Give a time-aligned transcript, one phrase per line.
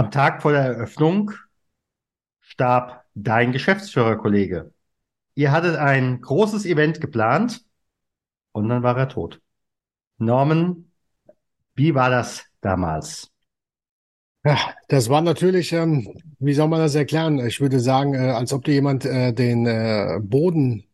[0.00, 1.32] Am Tag vor der Eröffnung
[2.40, 4.72] starb dein Geschäftsführerkollege.
[5.34, 7.66] Ihr hattet ein großes Event geplant
[8.52, 9.42] und dann war er tot.
[10.16, 10.90] Norman,
[11.74, 13.30] wie war das damals?
[14.42, 14.56] Ja,
[14.88, 17.38] das war natürlich, ähm, wie soll man das erklären?
[17.46, 20.84] Ich würde sagen, äh, als ob dir jemand äh, den äh, Boden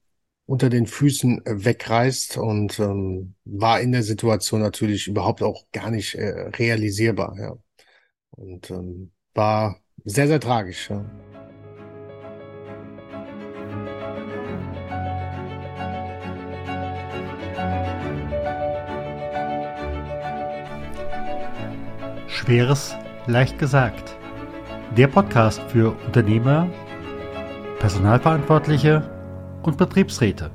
[0.47, 5.93] unter den Füßen äh, wegreißt und ähm, war in der Situation natürlich überhaupt auch gar
[5.93, 7.37] nicht äh, realisierbar.
[7.39, 7.57] Ja.
[8.37, 10.91] Und ähm, war sehr, sehr tragisch.
[10.91, 11.05] Ja.
[22.29, 22.95] Schweres
[23.27, 24.17] leicht gesagt.
[24.97, 26.69] Der Podcast für Unternehmer,
[27.81, 29.03] Personalverantwortliche
[29.63, 30.51] und Betriebsräte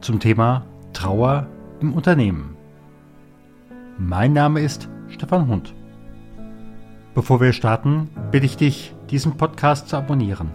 [0.00, 1.48] zum Thema Trauer
[1.80, 2.56] im Unternehmen.
[3.98, 5.75] Mein Name ist Stefan Hund.
[7.16, 10.50] Bevor wir starten, bitte ich dich, diesen Podcast zu abonnieren,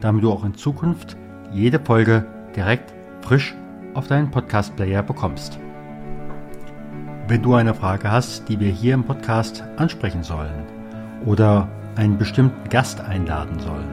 [0.00, 1.14] damit du auch in Zukunft
[1.52, 2.24] jede Folge
[2.56, 3.54] direkt frisch
[3.92, 5.58] auf deinen Podcast-Player bekommst.
[7.28, 10.64] Wenn du eine Frage hast, die wir hier im Podcast ansprechen sollen
[11.26, 13.90] oder einen bestimmten Gast einladen sollen,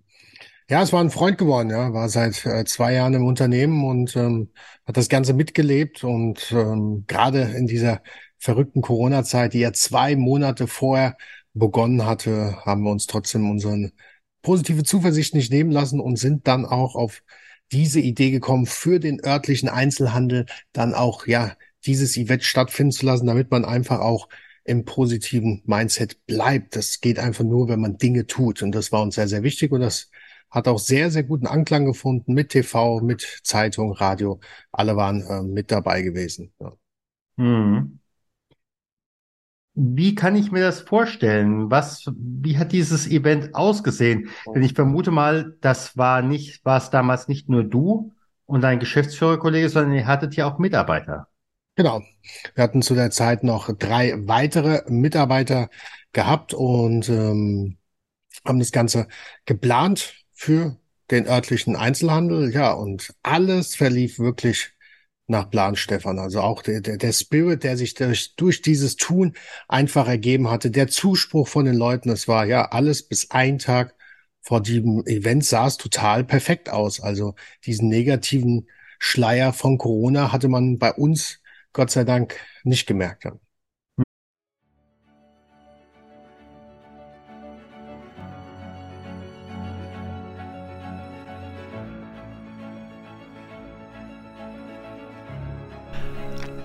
[0.68, 4.14] Ja, es war ein Freund geworden, ja, war seit äh, zwei Jahren im Unternehmen und
[4.14, 4.52] ähm,
[4.86, 8.02] hat das Ganze mitgelebt und ähm, gerade in dieser
[8.38, 11.16] verrückten Corona-Zeit, die ja zwei Monate vorher
[11.54, 13.90] begonnen hatte, haben wir uns trotzdem unseren
[14.42, 17.22] positive Zuversicht nicht nehmen lassen und sind dann auch auf
[17.72, 21.56] diese Idee gekommen, für den örtlichen Einzelhandel dann auch, ja,
[21.86, 24.28] dieses Event stattfinden zu lassen, damit man einfach auch
[24.64, 26.76] im positiven Mindset bleibt.
[26.76, 28.62] Das geht einfach nur, wenn man Dinge tut.
[28.62, 29.72] Und das war uns sehr, sehr wichtig.
[29.72, 30.10] Und das
[30.50, 34.40] hat auch sehr, sehr guten Anklang gefunden mit TV, mit Zeitung, Radio.
[34.72, 36.52] Alle waren äh, mit dabei gewesen.
[36.60, 36.76] Ja.
[37.38, 38.00] Hm.
[39.82, 41.70] Wie kann ich mir das vorstellen?
[41.70, 44.28] Was, wie hat dieses Event ausgesehen?
[44.54, 48.12] Denn ich vermute mal, das war nicht, war es damals nicht nur du
[48.44, 51.28] und dein Geschäftsführerkollege, sondern ihr hattet ja auch Mitarbeiter.
[51.76, 52.02] Genau.
[52.54, 55.70] Wir hatten zu der Zeit noch drei weitere Mitarbeiter
[56.12, 57.78] gehabt und ähm,
[58.44, 59.08] haben das Ganze
[59.46, 60.76] geplant für
[61.10, 62.52] den örtlichen Einzelhandel.
[62.52, 64.72] Ja, und alles verlief wirklich
[65.30, 66.18] nach Plan Stefan.
[66.18, 69.34] Also auch der, der, der Spirit, der sich durch, durch dieses Tun
[69.68, 73.94] einfach ergeben hatte, der Zuspruch von den Leuten, es war ja alles bis ein Tag
[74.42, 77.00] vor diesem Event sah es total perfekt aus.
[77.00, 77.34] Also
[77.66, 78.68] diesen negativen
[78.98, 81.40] Schleier von Corona hatte man bei uns
[81.72, 83.24] Gott sei Dank nicht gemerkt.
[83.24, 83.38] Ja.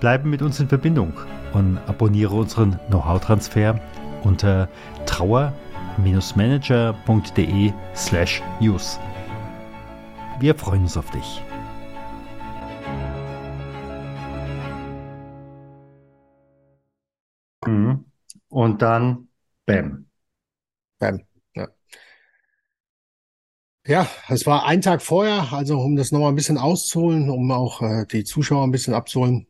[0.05, 1.13] Bleibe mit uns in Verbindung
[1.53, 3.81] und abonniere unseren Know-how-Transfer
[4.21, 4.69] unter
[5.07, 8.99] trauer-manager.de slash news.
[10.39, 11.41] Wir freuen uns auf dich.
[17.65, 18.05] Mhm.
[18.49, 19.27] Und dann
[19.65, 20.05] Bam.
[20.99, 21.23] Bam.
[21.55, 21.67] Ja.
[23.87, 27.81] Ja, es war ein Tag vorher, also um das nochmal ein bisschen auszuholen, um auch
[27.81, 29.47] äh, die Zuschauer ein bisschen abzuholen.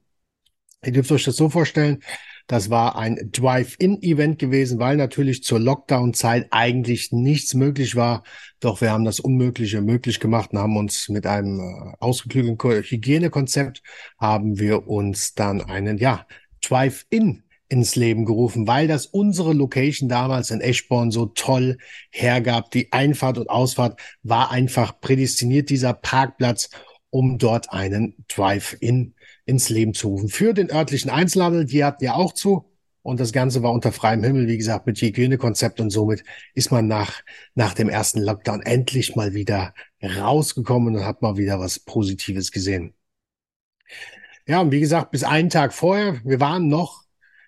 [0.85, 1.99] Ihr dürft euch das so vorstellen.
[2.47, 8.23] Das war ein Drive-In-Event gewesen, weil natürlich zur Lockdown-Zeit eigentlich nichts möglich war.
[8.59, 13.81] Doch wir haben das Unmögliche möglich gemacht und haben uns mit einem äh, ausgeklügelten Hygienekonzept
[14.19, 16.27] haben wir uns dann einen, ja,
[16.61, 21.77] Drive-In ins Leben gerufen, weil das unsere Location damals in Eschborn so toll
[22.11, 22.69] hergab.
[22.69, 26.69] Die Einfahrt und Ausfahrt war einfach prädestiniert, dieser Parkplatz,
[27.09, 29.14] um dort einen Drive-In
[29.45, 30.29] ins Leben zu rufen.
[30.29, 32.65] Für den örtlichen Einzelhandel, die hatten ja auch zu.
[33.01, 36.23] Und das Ganze war unter freiem Himmel, wie gesagt, mit Hygienekonzept und somit
[36.55, 37.21] ist man nach,
[37.53, 42.95] nach dem ersten Lockdown endlich mal wieder rausgekommen und hat mal wieder was Positives gesehen.
[44.47, 47.03] Ja, und wie gesagt, bis einen Tag vorher, wir waren noch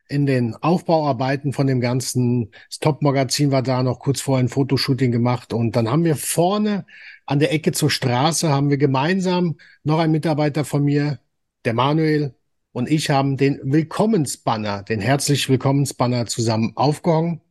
[0.07, 5.53] in den Aufbauarbeiten von dem ganzen Stop-Magazin war da noch kurz vorher ein Fotoshooting gemacht
[5.53, 6.85] und dann haben wir vorne
[7.25, 11.19] an der Ecke zur Straße haben wir gemeinsam noch ein Mitarbeiter von mir,
[11.67, 12.33] der Manuel
[12.71, 17.41] und ich haben den Willkommensbanner, den herzlich Willkommensbanner zusammen aufgehangen.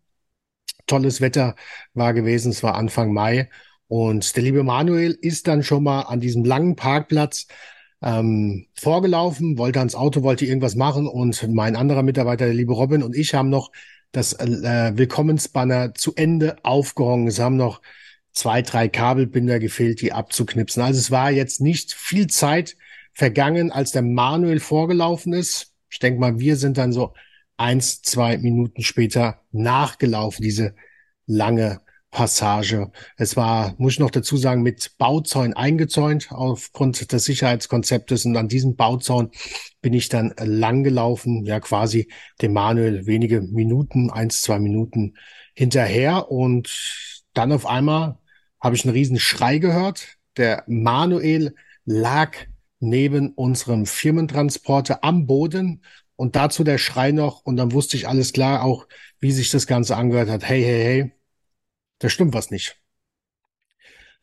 [0.86, 1.54] Tolles Wetter
[1.92, 3.50] war gewesen, es war Anfang Mai
[3.88, 7.46] und der liebe Manuel ist dann schon mal an diesem langen Parkplatz
[8.02, 13.02] ähm, vorgelaufen, wollte ans Auto, wollte irgendwas machen und mein anderer Mitarbeiter, der liebe Robin
[13.02, 13.70] und ich haben noch
[14.12, 17.26] das äh, Willkommensbanner zu Ende aufgehangen.
[17.26, 17.82] Es haben noch
[18.32, 20.82] zwei, drei Kabelbinder gefehlt, die abzuknipsen.
[20.82, 22.76] Also es war jetzt nicht viel Zeit
[23.16, 25.72] vergangen, als der Manuel vorgelaufen ist.
[25.88, 27.14] Ich denke mal, wir sind dann so
[27.56, 30.74] eins, zwei Minuten später nachgelaufen, diese
[31.24, 31.80] lange
[32.10, 32.92] Passage.
[33.16, 38.26] Es war, muss ich noch dazu sagen, mit Bauzäun eingezäunt aufgrund des Sicherheitskonzeptes.
[38.26, 39.30] Und an diesem Bauzaun
[39.80, 42.08] bin ich dann lang gelaufen, ja quasi
[42.42, 45.14] dem Manuel wenige Minuten, eins, zwei Minuten
[45.54, 46.30] hinterher.
[46.30, 48.19] Und dann auf einmal
[48.60, 50.19] habe ich einen riesen Schrei gehört.
[50.36, 51.54] Der Manuel
[51.86, 52.36] lag
[52.81, 55.82] neben unserem Firmentransporter am Boden
[56.17, 57.43] und dazu der Schrei noch.
[57.43, 58.87] Und dann wusste ich alles klar, auch
[59.20, 60.44] wie sich das Ganze angehört hat.
[60.44, 61.12] Hey, hey, hey,
[61.99, 62.81] da stimmt was nicht.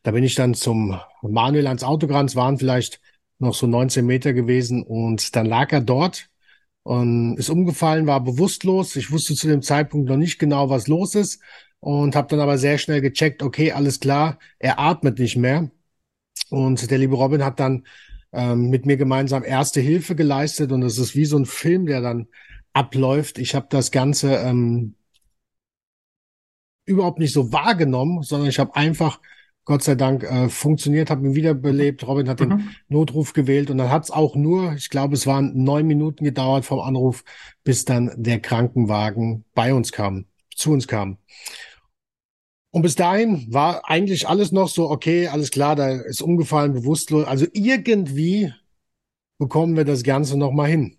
[0.02, 3.00] Da bin ich dann zum Manuel ans Auto gerannt, waren vielleicht
[3.38, 6.28] noch so 19 Meter gewesen und dann lag er dort
[6.82, 8.96] und ist umgefallen, war bewusstlos.
[8.96, 11.40] Ich wusste zu dem Zeitpunkt noch nicht genau, was los ist
[11.80, 15.70] und habe dann aber sehr schnell gecheckt, okay, alles klar, er atmet nicht mehr.
[16.50, 17.86] Und der liebe Robin hat dann
[18.34, 22.00] ähm, mit mir gemeinsam erste Hilfe geleistet und es ist wie so ein Film, der
[22.00, 22.26] dann
[22.72, 23.38] abläuft.
[23.38, 24.94] Ich habe das Ganze ähm,
[26.86, 29.20] überhaupt nicht so wahrgenommen, sondern ich habe einfach,
[29.64, 32.06] Gott sei Dank, äh, funktioniert, habe ihn wiederbelebt.
[32.06, 32.48] Robin hat mhm.
[32.48, 36.24] den Notruf gewählt und dann hat es auch nur, ich glaube, es waren neun Minuten
[36.24, 37.24] gedauert vom Anruf,
[37.62, 41.18] bis dann der Krankenwagen bei uns kam, zu uns kam.
[42.74, 47.24] Und bis dahin war eigentlich alles noch so, okay, alles klar, da ist umgefallen, bewusstlos.
[47.24, 48.52] Also irgendwie
[49.38, 50.98] bekommen wir das Ganze noch mal hin.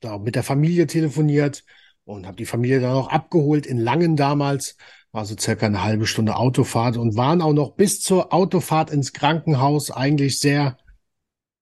[0.00, 1.64] Da mit der Familie telefoniert,
[2.04, 4.78] und habe die Familie dann auch abgeholt in Langen damals,
[5.12, 9.12] war so circa eine halbe Stunde Autofahrt und waren auch noch bis zur Autofahrt ins
[9.12, 10.78] Krankenhaus eigentlich sehr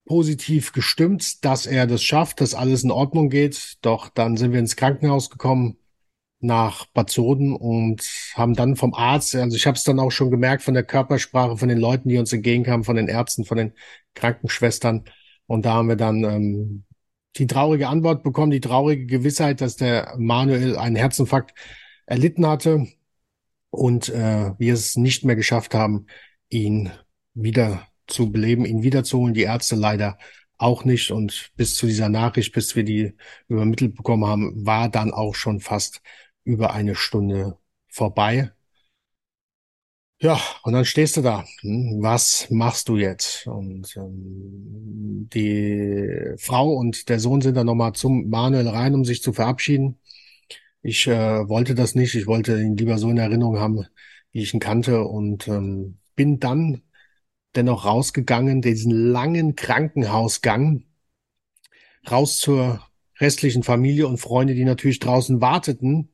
[0.05, 3.79] positiv gestimmt, dass er das schafft, dass alles in Ordnung geht.
[3.83, 5.78] Doch dann sind wir ins Krankenhaus gekommen
[6.41, 8.03] nach Bad Soden und
[8.35, 11.57] haben dann vom Arzt, also ich habe es dann auch schon gemerkt von der Körpersprache,
[11.57, 13.73] von den Leuten, die uns entgegenkamen, von den Ärzten, von den
[14.15, 15.05] Krankenschwestern.
[15.47, 16.85] Und da haben wir dann ähm,
[17.37, 21.55] die traurige Antwort bekommen, die traurige Gewissheit, dass der Manuel einen Herzinfarkt
[22.07, 22.87] erlitten hatte
[23.71, 26.07] und äh, wir es nicht mehr geschafft haben,
[26.49, 26.91] ihn
[27.35, 29.35] wieder zu beleben, ihn wiederzuholen.
[29.35, 30.19] Die Ärzte leider
[30.57, 31.11] auch nicht.
[31.11, 33.15] Und bis zu dieser Nachricht, bis wir die
[33.49, 36.01] übermittelt bekommen haben, war dann auch schon fast
[36.49, 38.51] über eine Stunde vorbei.
[40.21, 41.45] Ja, und dann stehst du da.
[41.61, 43.47] Hm, was machst du jetzt?
[43.47, 49.23] Und ähm, die Frau und der Sohn sind dann nochmal zum Manuel rein, um sich
[49.23, 50.01] zu verabschieden.
[50.83, 52.15] Ich äh, wollte das nicht.
[52.15, 53.87] Ich wollte ihn lieber so in Erinnerung haben,
[54.33, 55.05] wie ich ihn kannte.
[55.05, 56.83] Und ähm, bin dann
[57.55, 60.85] dennoch rausgegangen, diesen langen Krankenhausgang,
[62.11, 62.83] raus zur
[63.21, 66.11] restlichen Familie und Freunde, die natürlich draußen warteten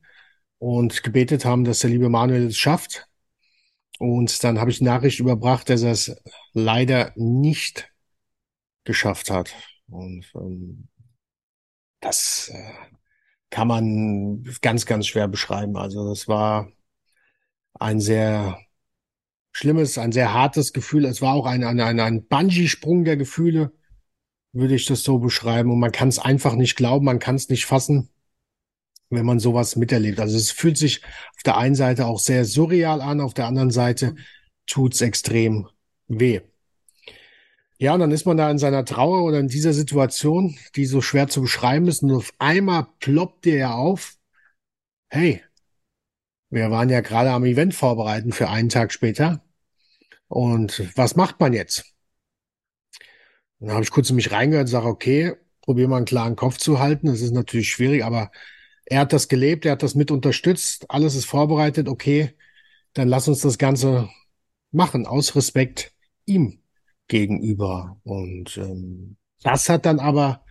[0.64, 3.06] und gebetet haben, dass der liebe Manuel es schafft
[3.98, 6.16] und dann habe ich Nachricht überbracht, dass er es
[6.54, 7.92] leider nicht
[8.84, 9.54] geschafft hat.
[9.88, 10.88] Und ähm,
[12.00, 12.72] das äh,
[13.50, 15.76] kann man ganz, ganz schwer beschreiben.
[15.76, 16.72] Also das war
[17.74, 18.58] ein sehr
[19.52, 21.04] schlimmes, ein sehr hartes Gefühl.
[21.04, 23.70] Es war auch ein, ein, ein, ein Bungee-Sprung der Gefühle,
[24.52, 25.70] würde ich das so beschreiben.
[25.70, 28.08] Und man kann es einfach nicht glauben, man kann es nicht fassen
[29.14, 30.20] wenn man sowas miterlebt.
[30.20, 31.02] Also es fühlt sich
[31.36, 34.14] auf der einen Seite auch sehr surreal an, auf der anderen Seite
[34.66, 35.68] tut's extrem
[36.08, 36.40] weh.
[37.78, 41.00] Ja, und dann ist man da in seiner Trauer oder in dieser Situation, die so
[41.00, 44.16] schwer zu beschreiben ist, und auf einmal ploppt dir ja auf,
[45.08, 45.42] hey,
[46.50, 49.44] wir waren ja gerade am Event vorbereiten für einen Tag später.
[50.28, 51.84] Und was macht man jetzt?
[53.58, 56.58] Dann habe ich kurz in mich reingehört und sage, okay, probier mal einen klaren Kopf
[56.58, 57.08] zu halten.
[57.08, 58.30] Das ist natürlich schwierig, aber
[58.86, 62.34] er hat das gelebt, er hat das mit unterstützt, alles ist vorbereitet, okay,
[62.92, 64.08] dann lass uns das Ganze
[64.70, 65.92] machen, aus Respekt
[66.26, 66.60] ihm
[67.08, 67.98] gegenüber.
[68.04, 70.44] Und ähm, das hat dann aber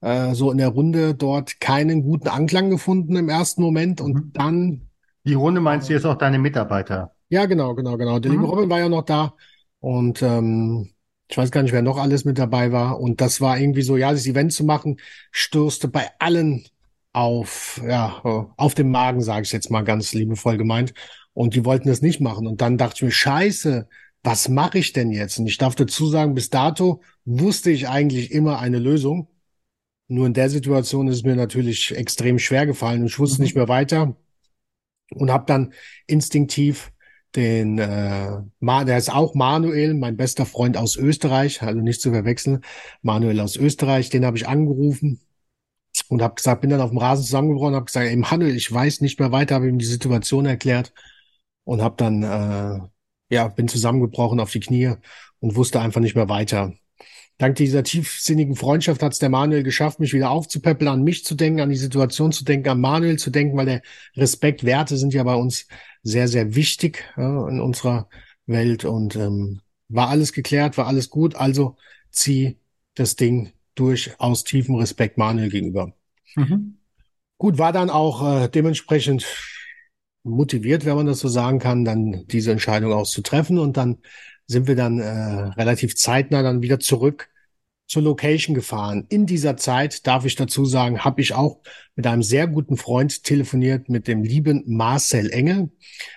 [0.00, 4.00] äh, so in der Runde dort keinen guten Anklang gefunden im ersten Moment.
[4.00, 4.32] Und mhm.
[4.32, 4.88] dann.
[5.24, 7.14] Die Runde meinst du jetzt auch deine Mitarbeiter?
[7.28, 8.18] Ja, genau, genau, genau.
[8.18, 8.38] Der mhm.
[8.38, 9.34] liebe Robin war ja noch da.
[9.80, 10.90] Und ähm,
[11.28, 13.00] ich weiß gar nicht, wer noch alles mit dabei war.
[13.00, 14.98] Und das war irgendwie so, ja, das Event zu machen,
[15.30, 16.64] stürzte bei allen
[17.18, 18.20] auf, ja,
[18.56, 20.94] auf dem Magen, sage ich jetzt mal ganz liebevoll gemeint.
[21.32, 22.46] Und die wollten das nicht machen.
[22.46, 23.88] Und dann dachte ich mir, scheiße,
[24.22, 25.38] was mache ich denn jetzt?
[25.38, 29.28] Und ich darf dazu sagen, bis dato wusste ich eigentlich immer eine Lösung.
[30.06, 33.44] Nur in der Situation ist es mir natürlich extrem schwer gefallen und ich wusste mhm.
[33.44, 34.16] nicht mehr weiter
[35.10, 35.72] und habe dann
[36.06, 36.92] instinktiv
[37.34, 42.60] den, äh, der ist auch Manuel, mein bester Freund aus Österreich, also nicht zu verwechseln,
[43.02, 45.20] Manuel aus Österreich, den habe ich angerufen
[46.08, 49.00] und habe gesagt, bin dann auf dem Rasen zusammengebrochen, habe gesagt, im Handel, ich weiß
[49.00, 50.92] nicht mehr weiter, habe ihm die Situation erklärt
[51.64, 52.80] und habe dann, äh,
[53.34, 54.94] ja, bin zusammengebrochen auf die Knie
[55.40, 56.72] und wusste einfach nicht mehr weiter.
[57.38, 61.36] Dank dieser tiefsinnigen Freundschaft hat es der Manuel geschafft, mich wieder aufzupäppeln, an mich zu
[61.36, 63.82] denken, an die Situation zu denken, an Manuel zu denken, weil der
[64.16, 65.68] Respekt, Werte sind ja bei uns
[66.02, 68.08] sehr, sehr wichtig ja, in unserer
[68.46, 71.76] Welt und ähm, war alles geklärt, war alles gut, also
[72.10, 72.58] zieh
[72.94, 75.94] das Ding durch aus tiefem Respekt Manuel gegenüber.
[76.36, 76.78] Mhm.
[77.38, 79.26] Gut, war dann auch äh, dementsprechend
[80.24, 83.98] motiviert, wenn man das so sagen kann, dann diese Entscheidung auszutreffen und dann
[84.46, 87.28] sind wir dann äh, relativ zeitnah dann wieder zurück
[87.86, 89.06] zur Location gefahren.
[89.08, 91.60] In dieser Zeit, darf ich dazu sagen, habe ich auch
[91.96, 95.70] mit einem sehr guten Freund telefoniert, mit dem lieben Marcel Engel.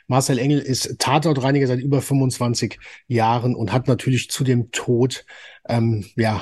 [0.08, 2.78] Marcel Engel ist Tatortreiniger seit über 25
[3.08, 5.26] Jahren und hat natürlich zu dem Tod
[5.68, 6.42] ähm, ja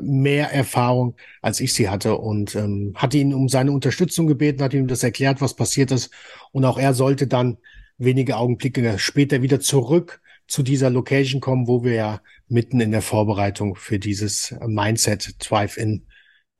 [0.00, 4.74] mehr Erfahrung, als ich sie hatte und ähm, hatte ihn um seine Unterstützung gebeten, hat
[4.74, 6.10] ihm das erklärt, was passiert ist
[6.52, 7.58] und auch er sollte dann
[7.96, 13.02] wenige Augenblicke später wieder zurück zu dieser Location kommen, wo wir ja mitten in der
[13.02, 16.06] Vorbereitung für dieses Mindset Drive-In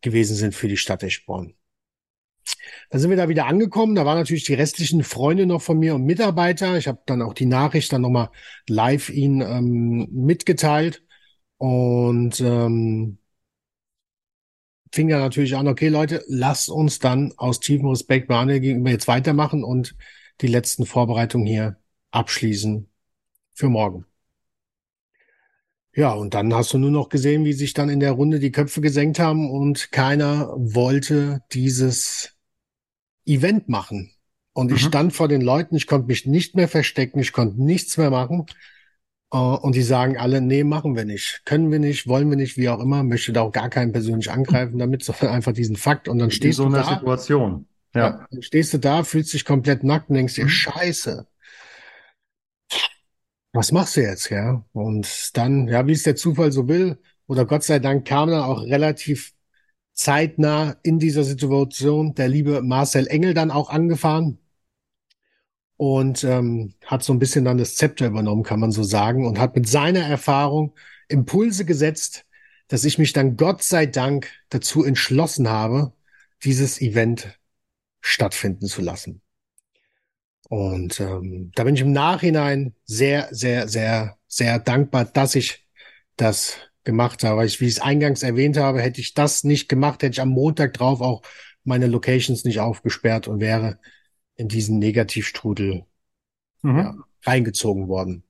[0.00, 1.54] gewesen sind für die Stadt Eschborn.
[2.90, 3.94] Dann sind wir da wieder angekommen.
[3.94, 6.76] Da waren natürlich die restlichen Freunde noch von mir und Mitarbeiter.
[6.78, 8.30] Ich habe dann auch die Nachricht dann nochmal
[8.68, 11.02] live ihnen ähm, mitgeteilt
[11.58, 13.18] und ähm,
[14.92, 19.08] fing dann natürlich an, okay Leute, lasst uns dann aus tiefem Respekt Manuel gegenüber jetzt
[19.08, 19.96] weitermachen und
[20.40, 21.76] die letzten Vorbereitungen hier
[22.10, 22.88] abschließen
[23.54, 24.06] für morgen.
[25.94, 28.52] Ja, und dann hast du nur noch gesehen, wie sich dann in der Runde die
[28.52, 32.36] Köpfe gesenkt haben und keiner wollte dieses
[33.26, 34.12] Event machen.
[34.52, 34.76] Und mhm.
[34.76, 38.10] ich stand vor den Leuten, ich konnte mich nicht mehr verstecken, ich konnte nichts mehr
[38.10, 38.46] machen.
[39.32, 41.42] Uh, und die sagen alle, nee, machen wir nicht.
[41.44, 44.30] Können wir nicht, wollen wir nicht, wie auch immer, möchte da auch gar keinen persönlich
[44.30, 46.08] angreifen damit, sondern einfach diesen Fakt.
[46.08, 46.84] Und dann stehst so du da.
[46.84, 47.66] Situation.
[47.94, 48.00] Ja.
[48.00, 48.26] ja.
[48.30, 50.50] Dann stehst du da, fühlst dich komplett nackt und denkst dir, mhm.
[50.50, 51.26] scheiße
[53.52, 54.64] was machst du jetzt, ja?
[54.72, 58.42] Und dann, ja, wie es der Zufall so will, oder Gott sei Dank kam dann
[58.42, 59.34] auch relativ
[59.92, 64.38] zeitnah in dieser Situation der liebe Marcel Engel dann auch angefahren
[65.78, 69.38] und ähm, hat so ein bisschen dann das Zepter übernommen, kann man so sagen, und
[69.38, 70.74] hat mit seiner Erfahrung
[71.08, 72.26] Impulse gesetzt,
[72.66, 75.92] dass ich mich dann Gott sei Dank dazu entschlossen habe,
[76.44, 77.38] dieses Event
[78.00, 79.22] stattfinden zu lassen.
[80.48, 85.64] Und ähm, da bin ich im Nachhinein sehr, sehr, sehr, sehr dankbar, dass ich
[86.16, 87.46] das gemacht habe.
[87.46, 90.30] Ich, wie ich es eingangs erwähnt habe, hätte ich das nicht gemacht, hätte ich am
[90.30, 91.22] Montag drauf auch
[91.62, 93.78] meine Locations nicht aufgesperrt und wäre
[94.38, 95.84] in diesen Negativstrudel
[96.62, 96.78] mhm.
[96.78, 98.22] ja, reingezogen worden.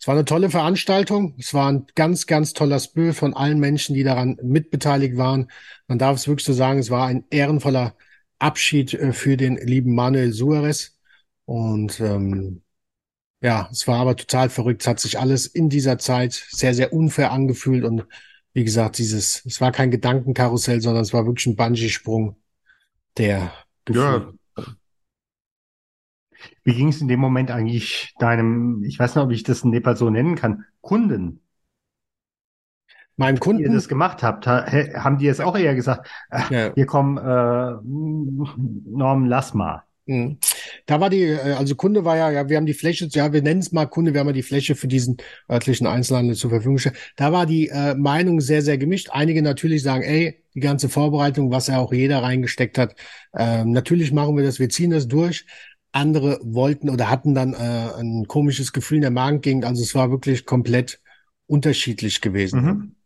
[0.00, 1.36] Es war eine tolle Veranstaltung.
[1.38, 5.48] Es war ein ganz, ganz toller Spö von allen Menschen, die daran mitbeteiligt waren.
[5.86, 7.94] Man darf es wirklich so sagen, es war ein ehrenvoller
[8.40, 10.98] Abschied äh, für den lieben Manuel Suarez.
[11.44, 12.62] Und ähm,
[13.40, 14.82] ja, es war aber total verrückt.
[14.82, 17.84] Es hat sich alles in dieser Zeit sehr, sehr unfair angefühlt.
[17.84, 18.04] Und
[18.54, 22.36] wie gesagt, dieses, es war kein Gedankenkarussell, sondern es war wirklich ein Bungee-Sprung,
[23.18, 23.52] der
[23.84, 24.02] Gefühl.
[24.02, 24.32] Ja.
[26.64, 29.70] Wie ging es in dem Moment eigentlich deinem, ich weiß nicht, ob ich das in
[29.70, 31.40] Nepal so nennen kann, Kunden?
[33.16, 33.62] Meinem Kunden.
[33.62, 36.08] Wie ihr das gemacht habt, haben die jetzt auch eher gesagt,
[36.50, 36.72] ja.
[36.74, 39.82] hier kommen äh, Norm, lass mal.
[40.06, 40.38] Mhm.
[40.86, 43.42] Da war die, äh, also Kunde war ja, ja, wir haben die Fläche, ja, wir
[43.42, 46.74] nennen es mal Kunde, wir haben ja die Fläche für diesen örtlichen Einzelhandel zur Verfügung
[46.76, 46.96] gestellt.
[47.16, 49.10] Da war die äh, Meinung sehr, sehr gemischt.
[49.12, 52.96] Einige natürlich sagen, ey, die ganze Vorbereitung, was ja auch jeder reingesteckt hat,
[53.32, 55.46] äh, natürlich machen wir das, wir ziehen das durch.
[55.92, 59.64] Andere wollten oder hatten dann äh, ein komisches Gefühl in der Magengegend.
[59.64, 61.00] Also es war wirklich komplett
[61.46, 62.62] unterschiedlich gewesen.
[62.62, 62.96] Mhm.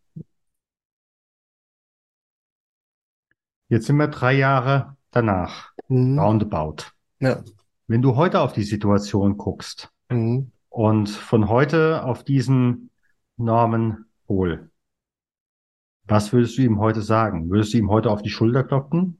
[3.69, 6.19] Jetzt sind wir drei Jahre danach, mhm.
[6.19, 6.93] roundabout.
[7.19, 7.43] Ja.
[7.88, 10.52] Wenn du heute auf die Situation guckst mhm.
[10.69, 12.90] und von heute auf diesen
[13.37, 14.71] Norman Pohl,
[16.05, 17.50] was würdest du ihm heute sagen?
[17.50, 19.19] Würdest du ihm heute auf die Schulter klopfen?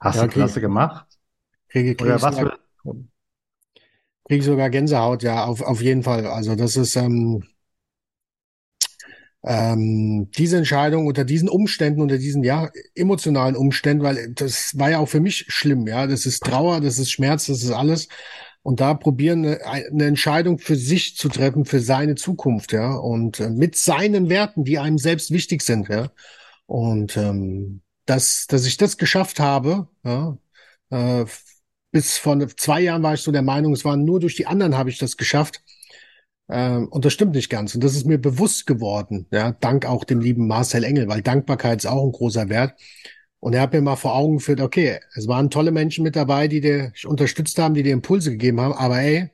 [0.00, 1.06] Hast ja, du klasse gemacht?
[1.68, 2.58] Kriege, kriege Oder was sogar,
[4.26, 6.26] kriege sogar Gänsehaut, ja, auf, auf jeden Fall.
[6.26, 7.44] Also das ist, ähm,
[9.44, 14.98] ähm, diese Entscheidung unter diesen Umständen, unter diesen ja emotionalen Umständen, weil das war ja
[14.98, 18.08] auch für mich schlimm, ja, das ist Trauer, das ist Schmerz, das ist alles.
[18.62, 23.38] Und da probieren eine, eine Entscheidung für sich zu treffen, für seine Zukunft, ja, und
[23.40, 26.10] äh, mit seinen Werten, die einem selbst wichtig sind, ja.
[26.66, 30.38] Und ähm, dass, dass ich das geschafft habe, ja,
[30.90, 31.26] äh,
[31.94, 34.76] bis vor zwei Jahren war ich so der Meinung, es war nur durch die anderen
[34.76, 35.62] habe ich das geschafft.
[36.48, 37.74] Ähm, und das stimmt nicht ganz.
[37.76, 41.78] Und das ist mir bewusst geworden, ja, dank auch dem lieben Marcel Engel, weil Dankbarkeit
[41.78, 42.74] ist auch ein großer Wert.
[43.38, 46.48] Und er hat mir mal vor Augen geführt, okay, es waren tolle Menschen mit dabei,
[46.48, 49.30] die dir unterstützt haben, die dir Impulse gegeben haben, aber ey,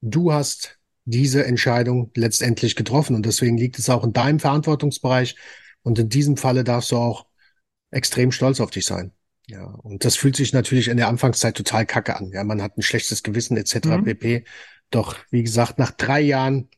[0.00, 5.36] du hast diese Entscheidung letztendlich getroffen und deswegen liegt es auch in deinem Verantwortungsbereich
[5.82, 7.26] und in diesem Falle darfst du auch
[7.92, 9.12] extrem stolz auf dich sein.
[9.50, 12.30] Ja, und das fühlt sich natürlich in der Anfangszeit total kacke an.
[12.32, 13.86] Ja, man hat ein schlechtes Gewissen etc.
[13.86, 14.04] Mhm.
[14.04, 14.44] pp.
[14.90, 16.68] Doch, wie gesagt, nach drei Jahren,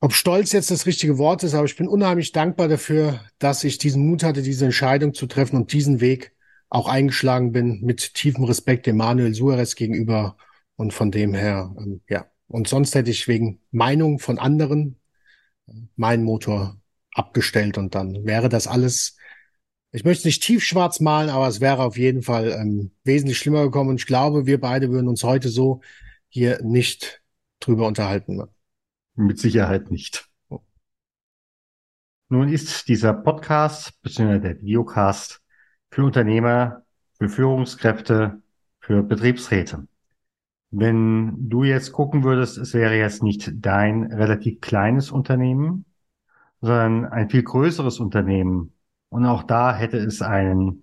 [0.00, 3.78] ob stolz jetzt das richtige Wort ist, aber ich bin unheimlich dankbar dafür, dass ich
[3.78, 6.34] diesen Mut hatte, diese Entscheidung zu treffen und diesen Weg
[6.68, 10.36] auch eingeschlagen bin mit tiefem Respekt dem Manuel Suarez gegenüber
[10.74, 12.26] und von dem her, ähm, ja.
[12.48, 14.96] Und sonst hätte ich wegen Meinung von anderen
[15.96, 16.80] meinen Motor
[17.14, 19.16] abgestellt und dann wäre das alles
[19.94, 23.90] ich möchte nicht tiefschwarz malen, aber es wäre auf jeden Fall ähm, wesentlich schlimmer gekommen.
[23.90, 25.82] Und ich glaube, wir beide würden uns heute so
[26.28, 27.22] hier nicht
[27.60, 28.42] drüber unterhalten.
[29.14, 30.28] Mit Sicherheit nicht.
[32.28, 34.40] Nun ist dieser Podcast bzw.
[34.40, 35.40] der Videocast
[35.92, 36.82] für Unternehmer,
[37.16, 38.42] für Führungskräfte,
[38.80, 39.86] für Betriebsräte.
[40.72, 45.84] Wenn du jetzt gucken würdest, es wäre jetzt nicht dein relativ kleines Unternehmen,
[46.60, 48.73] sondern ein viel größeres Unternehmen.
[49.14, 50.82] Und auch da hätte es einen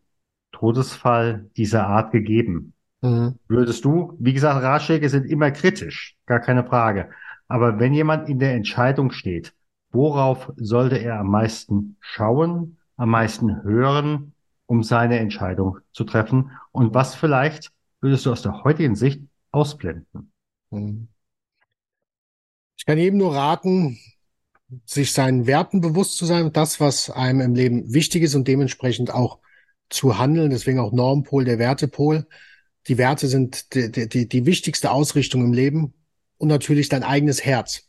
[0.53, 2.71] Todesfall dieser Art gegeben.
[3.01, 3.37] Mhm.
[3.49, 7.09] Würdest du, wie gesagt, Ratschläge sind immer kritisch, gar keine Frage.
[7.49, 9.53] Aber wenn jemand in der Entscheidung steht,
[9.91, 14.33] worauf sollte er am meisten schauen, am meisten hören,
[14.65, 16.51] um seine Entscheidung zu treffen?
[16.71, 20.31] Und was vielleicht würdest du aus der heutigen Sicht ausblenden?
[20.69, 21.09] Mhm.
[22.77, 23.97] Ich kann jedem nur raten,
[24.85, 29.13] sich seinen Werten bewusst zu sein das, was einem im Leben wichtig ist und dementsprechend
[29.13, 29.39] auch
[29.89, 30.51] zu handeln.
[30.51, 32.27] Deswegen auch Normpol, der Wertepol.
[32.87, 35.93] Die Werte sind die, die, die wichtigste Ausrichtung im Leben
[36.37, 37.83] und natürlich dein eigenes Herz.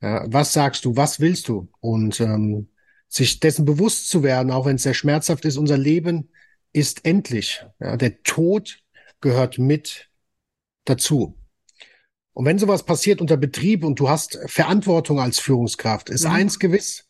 [0.00, 0.96] Was sagst du?
[0.96, 1.68] Was willst du?
[1.80, 2.68] Und ähm,
[3.08, 6.30] sich dessen bewusst zu werden, auch wenn es sehr schmerzhaft ist, unser Leben
[6.72, 7.64] ist endlich.
[7.80, 8.78] Ja, der Tod
[9.20, 10.10] gehört mit
[10.84, 11.39] dazu.
[12.32, 16.30] Und wenn sowas passiert unter Betrieb und du hast Verantwortung als Führungskraft, ist mhm.
[16.30, 17.08] eins gewiss,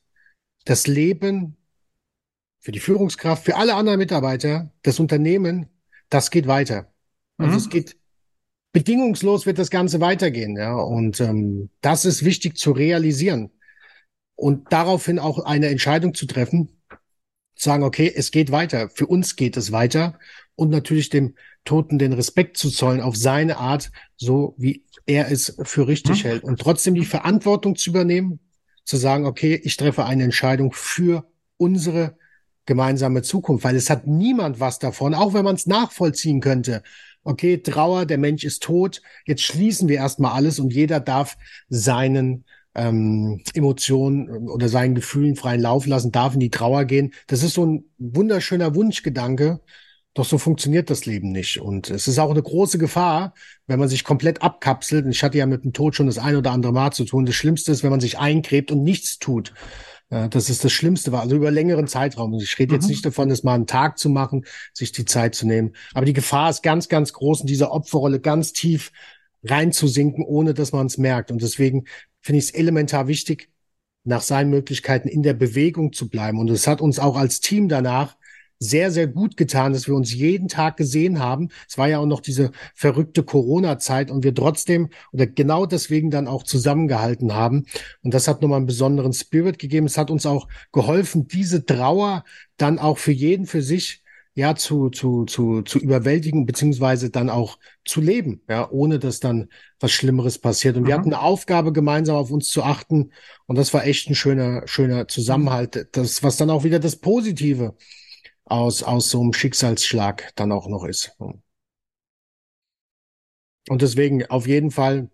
[0.64, 1.56] das Leben
[2.60, 5.68] für die Führungskraft, für alle anderen Mitarbeiter, das Unternehmen,
[6.08, 6.92] das geht weiter.
[7.38, 7.58] Also mhm.
[7.58, 7.96] es geht
[8.72, 10.74] bedingungslos wird das Ganze weitergehen, ja.
[10.74, 13.50] Und ähm, das ist wichtig zu realisieren
[14.36, 16.80] und daraufhin auch eine Entscheidung zu treffen,
[17.54, 18.88] sagen, okay, es geht weiter.
[18.88, 20.18] Für uns geht es weiter
[20.60, 25.56] und natürlich dem Toten den Respekt zu zollen auf seine Art, so wie er es
[25.62, 26.28] für richtig mhm.
[26.28, 26.44] hält.
[26.44, 28.40] Und trotzdem die Verantwortung zu übernehmen,
[28.84, 31.24] zu sagen, okay, ich treffe eine Entscheidung für
[31.56, 32.18] unsere
[32.66, 36.82] gemeinsame Zukunft, weil es hat niemand was davon, auch wenn man es nachvollziehen könnte.
[37.24, 41.38] Okay, Trauer, der Mensch ist tot, jetzt schließen wir erstmal alles und jeder darf
[41.70, 42.44] seinen
[42.74, 47.14] ähm, Emotionen oder seinen Gefühlen freien Lauf lassen, darf in die Trauer gehen.
[47.28, 49.60] Das ist so ein wunderschöner Wunschgedanke,
[50.14, 51.60] doch so funktioniert das Leben nicht.
[51.60, 53.34] Und es ist auch eine große Gefahr,
[53.66, 55.04] wenn man sich komplett abkapselt.
[55.04, 57.26] Und ich hatte ja mit dem Tod schon das ein oder andere Mal zu tun.
[57.26, 59.52] Das Schlimmste ist, wenn man sich eingräbt und nichts tut.
[60.10, 62.34] Ja, das ist das Schlimmste also über längeren Zeitraum.
[62.34, 62.90] Ich rede jetzt mhm.
[62.90, 65.76] nicht davon, das mal einen Tag zu machen, sich die Zeit zu nehmen.
[65.94, 68.90] Aber die Gefahr ist ganz, ganz groß, in dieser Opferrolle ganz tief
[69.44, 71.30] reinzusinken, ohne dass man es merkt.
[71.30, 71.84] Und deswegen
[72.20, 73.50] finde ich es elementar wichtig,
[74.02, 76.40] nach seinen Möglichkeiten in der Bewegung zu bleiben.
[76.40, 78.16] Und es hat uns auch als Team danach
[78.60, 81.48] sehr, sehr gut getan, dass wir uns jeden Tag gesehen haben.
[81.66, 86.28] Es war ja auch noch diese verrückte Corona-Zeit und wir trotzdem oder genau deswegen dann
[86.28, 87.64] auch zusammengehalten haben.
[88.02, 89.86] Und das hat nochmal einen besonderen Spirit gegeben.
[89.86, 92.24] Es hat uns auch geholfen, diese Trauer
[92.58, 94.02] dann auch für jeden für sich
[94.34, 99.48] ja zu, zu, zu, zu überwältigen, beziehungsweise dann auch zu leben, ja, ohne dass dann
[99.80, 100.76] was Schlimmeres passiert.
[100.76, 100.86] Und mhm.
[100.88, 103.10] wir hatten eine Aufgabe, gemeinsam auf uns zu achten.
[103.46, 105.88] Und das war echt ein schöner, schöner Zusammenhalt.
[105.92, 107.74] Das, was dann auch wieder das Positive
[108.50, 111.16] aus, aus so einem Schicksalsschlag dann auch noch ist.
[113.68, 115.10] Und deswegen auf jeden Fall,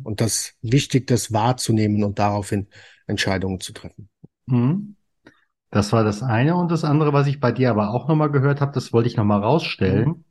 [0.03, 2.67] Und das wichtig, das wahrzunehmen und daraufhin
[3.07, 4.09] Entscheidungen zu treffen.
[4.47, 4.96] Mhm.
[5.69, 6.55] Das war das eine.
[6.55, 9.17] Und das andere, was ich bei dir aber auch nochmal gehört habe, das wollte ich
[9.17, 10.07] nochmal rausstellen.
[10.07, 10.23] Mhm.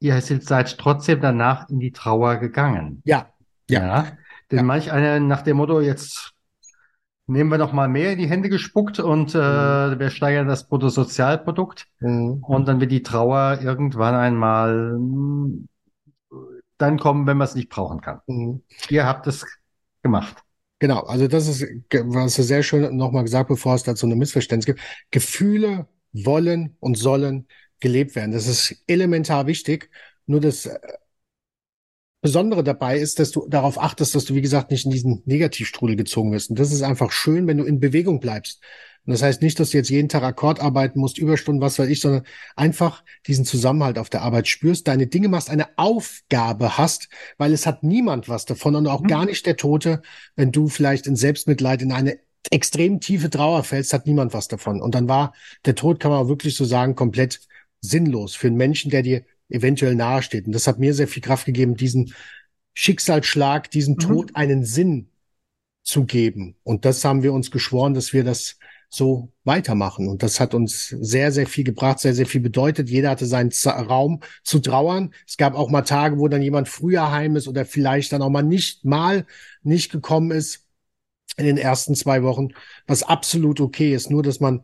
[0.00, 3.02] Ihr seid trotzdem danach in die Trauer gegangen.
[3.04, 3.30] Ja.
[3.68, 3.80] Ja.
[3.80, 4.06] ja.
[4.50, 4.64] Denn ja.
[4.64, 6.34] manch einer nach dem Motto, jetzt
[7.26, 9.98] nehmen wir noch mal mehr in die Hände gespuckt und äh, mhm.
[9.98, 12.44] wir steigern das Bruttosozialprodukt mhm.
[12.44, 15.66] und dann wird die Trauer irgendwann einmal mh,
[16.78, 18.20] dann kommen, wenn man es nicht brauchen kann.
[18.26, 18.62] Mhm.
[18.90, 19.44] Ihr habt es
[20.02, 20.45] gemacht.
[20.78, 24.66] Genau, also das ist, was du sehr schön nochmal gesagt, bevor es dazu eine Missverständnis
[24.66, 24.80] gibt.
[25.10, 27.48] Gefühle wollen und sollen
[27.80, 28.32] gelebt werden.
[28.32, 29.90] Das ist elementar wichtig.
[30.26, 30.78] Nur das äh,
[32.22, 35.96] Besondere dabei ist, dass du darauf achtest, dass du, wie gesagt, nicht in diesen Negativstrudel
[35.96, 36.50] gezogen wirst.
[36.50, 38.60] Und das ist einfach schön, wenn du in Bewegung bleibst.
[39.06, 41.88] Und das heißt nicht, dass du jetzt jeden Tag Akkord arbeiten musst, Überstunden, was weiß
[41.88, 42.24] ich, sondern
[42.56, 47.66] einfach diesen Zusammenhalt auf der Arbeit spürst, deine Dinge machst, eine Aufgabe hast, weil es
[47.66, 49.06] hat niemand was davon und auch mhm.
[49.06, 50.02] gar nicht der Tote,
[50.34, 52.18] wenn du vielleicht in Selbstmitleid in eine
[52.50, 54.80] extrem tiefe Trauer fällst, hat niemand was davon.
[54.80, 57.40] Und dann war der Tod, kann man wirklich so sagen, komplett
[57.80, 60.46] sinnlos für einen Menschen, der dir eventuell nahesteht.
[60.46, 62.12] Und das hat mir sehr viel Kraft gegeben, diesen
[62.74, 64.00] Schicksalsschlag, diesen mhm.
[64.00, 65.10] Tod einen Sinn
[65.82, 66.56] zu geben.
[66.64, 70.08] Und das haben wir uns geschworen, dass wir das so weitermachen.
[70.08, 72.88] Und das hat uns sehr, sehr viel gebracht, sehr, sehr viel bedeutet.
[72.88, 75.12] Jeder hatte seinen Raum zu trauern.
[75.26, 78.30] Es gab auch mal Tage, wo dann jemand früher heim ist oder vielleicht dann auch
[78.30, 79.26] mal nicht mal
[79.62, 80.66] nicht gekommen ist
[81.36, 82.48] in den ersten zwei Wochen,
[82.86, 84.10] was absolut okay ist.
[84.10, 84.62] Nur, dass man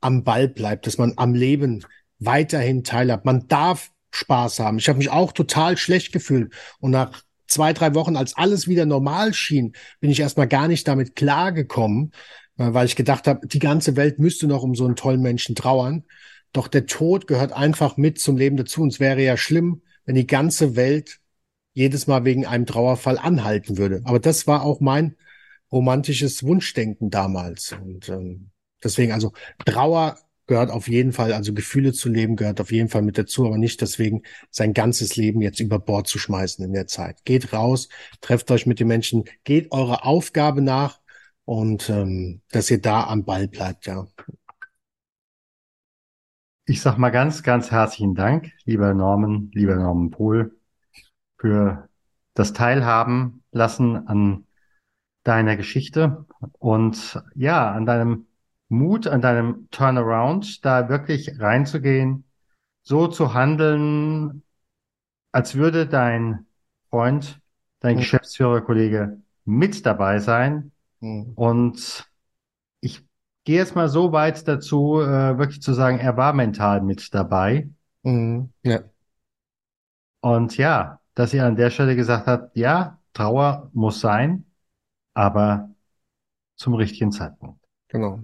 [0.00, 1.84] am Ball bleibt, dass man am Leben
[2.18, 3.24] weiterhin teilhabt.
[3.24, 4.78] Man darf Spaß haben.
[4.78, 6.52] Ich habe mich auch total schlecht gefühlt.
[6.80, 10.86] Und nach zwei, drei Wochen, als alles wieder normal schien, bin ich erstmal gar nicht
[10.86, 12.12] damit klargekommen,
[12.56, 16.04] weil ich gedacht habe, die ganze Welt müsste noch um so einen tollen Menschen trauern.
[16.52, 18.82] Doch der Tod gehört einfach mit zum Leben dazu.
[18.82, 21.20] Und es wäre ja schlimm, wenn die ganze Welt
[21.72, 24.02] jedes Mal wegen einem Trauerfall anhalten würde.
[24.04, 25.16] Aber das war auch mein
[25.70, 27.72] romantisches Wunschdenken damals.
[27.72, 28.50] Und ähm,
[28.84, 29.32] deswegen, also
[29.64, 33.46] Trauer gehört auf jeden Fall, also Gefühle zu leben gehört auf jeden Fall mit dazu,
[33.46, 37.24] aber nicht deswegen sein ganzes Leben jetzt über Bord zu schmeißen in der Zeit.
[37.24, 37.88] Geht raus,
[38.20, 41.00] trefft euch mit den Menschen, geht eurer Aufgabe nach
[41.44, 44.06] und ähm, dass ihr da am Ball bleibt, ja.
[46.64, 50.56] Ich sag mal ganz, ganz herzlichen Dank, lieber Norman, lieber Norman Pohl,
[51.38, 51.88] für
[52.34, 54.46] das Teilhaben lassen an
[55.24, 56.24] deiner Geschichte
[56.58, 58.26] und ja, an deinem
[58.72, 62.24] Mut an deinem Turnaround, da wirklich reinzugehen,
[62.82, 64.42] so zu handeln,
[65.30, 66.46] als würde dein
[66.88, 67.40] Freund,
[67.80, 68.00] dein mhm.
[68.00, 70.71] Geschäftsführerkollege mit dabei sein.
[71.02, 71.32] Mhm.
[71.34, 72.10] Und
[72.80, 73.04] ich
[73.44, 77.68] gehe jetzt mal so weit dazu, äh, wirklich zu sagen, er war mental mit dabei.
[78.02, 78.52] Mhm.
[78.62, 78.80] Ja.
[80.20, 84.46] Und ja, dass er an der Stelle gesagt hat, ja, Trauer muss sein,
[85.12, 85.70] aber
[86.56, 87.60] zum richtigen Zeitpunkt.
[87.88, 88.20] Genau.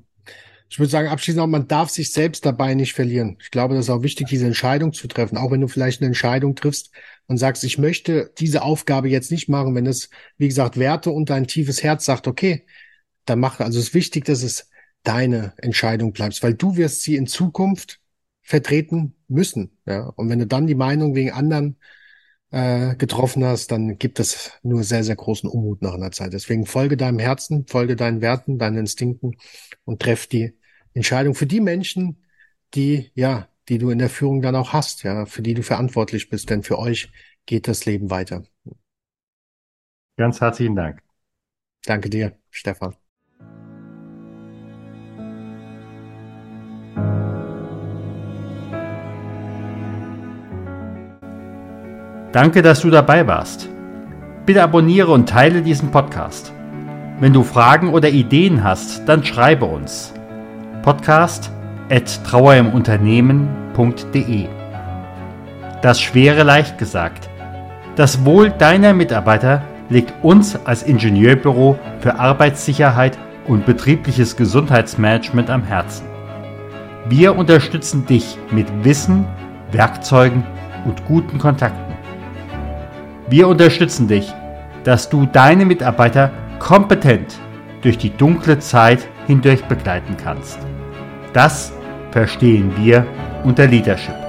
[0.71, 3.39] Ich würde sagen, abschließend auch, man darf sich selbst dabei nicht verlieren.
[3.41, 5.37] Ich glaube, das ist auch wichtig, diese Entscheidung zu treffen.
[5.37, 6.93] Auch wenn du vielleicht eine Entscheidung triffst
[7.29, 11.31] und sagst, ich möchte diese Aufgabe jetzt nicht machen, wenn es, wie gesagt, Werte und
[11.31, 12.67] dein tiefes Herz sagt, okay,
[13.27, 13.61] dann mach.
[13.61, 14.69] Also es ist wichtig, dass es
[15.05, 18.01] deine Entscheidung bleibt, weil du wirst sie in Zukunft
[18.43, 19.79] vertreten müssen.
[19.87, 20.07] Ja?
[20.17, 21.77] Und wenn du dann die Meinung wegen anderen
[22.51, 26.33] äh, getroffen hast, dann gibt es nur sehr, sehr großen Unmut nach einer Zeit.
[26.33, 29.37] Deswegen folge deinem Herzen, folge deinen Werten, deinen Instinkten
[29.85, 30.55] und treff die
[30.95, 32.25] Entscheidung für die Menschen,
[32.75, 36.31] die, ja, die du in der Führung dann auch hast, ja, für die du verantwortlich
[36.31, 37.11] bist, denn für euch
[37.47, 38.45] geht das Leben weiter.
[40.17, 41.03] Ganz herzlichen Dank.
[41.85, 42.97] Danke dir, Stefan.
[52.33, 53.69] Danke, dass du dabei warst.
[54.45, 56.53] Bitte abonniere und teile diesen Podcast.
[57.21, 60.13] Wenn du Fragen oder Ideen hast, dann schreibe uns.
[60.83, 61.51] Podcast
[62.23, 64.47] trauerimunternehmen.de
[65.83, 67.29] Das Schwere leicht gesagt.
[67.97, 76.07] Das Wohl deiner Mitarbeiter liegt uns als Ingenieurbüro für Arbeitssicherheit und betriebliches Gesundheitsmanagement am Herzen.
[77.09, 79.27] Wir unterstützen dich mit Wissen,
[79.73, 80.45] Werkzeugen
[80.85, 81.95] und guten Kontakten.
[83.31, 84.33] Wir unterstützen dich,
[84.85, 87.39] dass du deine Mitarbeiter kompetent
[87.83, 90.59] durch die dunkle Zeit hindurch begleiten kannst.
[91.33, 91.73] Das
[92.11, 93.07] verstehen wir
[93.45, 94.28] unter Leadership.